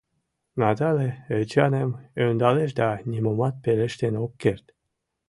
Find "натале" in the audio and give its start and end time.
0.59-1.09